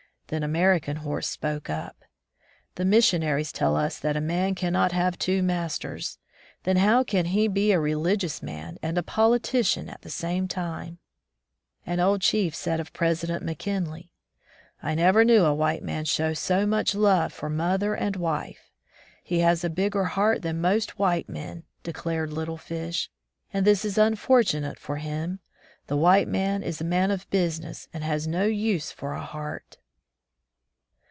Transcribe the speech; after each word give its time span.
Then 0.27 0.43
American 0.43 0.95
Horse 0.95 1.27
spoke 1.27 1.69
up. 1.69 2.05
"The 2.75 2.85
missionaries 2.85 3.51
tell 3.51 3.75
us 3.75 3.99
that 3.99 4.15
a 4.15 4.21
man 4.21 4.55
cannot 4.55 4.93
have 4.93 5.19
two 5.19 5.43
masters; 5.43 6.19
then 6.63 6.77
how 6.77 7.03
can 7.03 7.25
he 7.25 7.49
be 7.49 7.73
a 7.73 7.79
religious 7.81 8.41
man 8.41 8.77
and 8.81 8.97
a 8.97 9.03
politician 9.03 9.89
at 9.89 10.03
the 10.03 10.09
same 10.09 10.47
time?" 10.47 10.99
An 11.85 11.99
old 11.99 12.21
chief 12.21 12.55
said 12.55 12.79
of 12.79 12.93
President 12.93 13.43
McKinley: 13.43 14.09
"I 14.81 14.95
never 14.95 15.25
knew 15.25 15.43
a 15.43 15.53
white 15.53 15.83
man 15.83 16.05
show 16.05 16.33
so 16.33 16.65
much 16.65 16.95
love 16.95 17.33
for 17.33 17.49
mother 17.49 17.93
and 17.93 18.15
wife." 18.15 18.71
"He 19.21 19.39
has 19.39 19.65
a 19.65 19.69
bigger 19.69 20.05
heart 20.05 20.43
than 20.43 20.61
most 20.61 20.97
white 20.97 21.27
men," 21.27 21.63
declared 21.83 22.31
Little 22.31 22.55
fish, 22.57 23.09
"and 23.51 23.67
this 23.67 23.83
is 23.83 23.97
unfortunate 23.97 24.79
for 24.79 24.95
him. 24.95 25.41
The 25.87 25.97
white 25.97 26.29
man 26.29 26.63
is 26.63 26.79
a 26.79 26.85
man 26.85 27.11
of 27.11 27.29
business, 27.31 27.89
and 27.93 28.01
has 28.05 28.27
no 28.27 28.45
use 28.45 28.93
for 28.93 29.11
a 29.11 29.19
heart." 29.25 29.77